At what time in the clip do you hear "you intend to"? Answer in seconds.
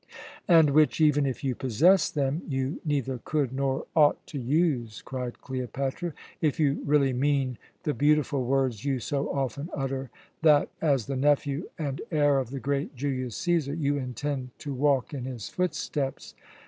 13.79-14.73